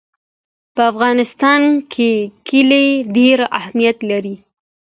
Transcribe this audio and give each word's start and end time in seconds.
په 0.75 0.81
افغانستان 0.91 1.61
کې 1.93 2.11
کلي 2.47 2.87
ډېر 3.17 3.39
اهمیت 3.59 3.97
لري. 4.09 4.35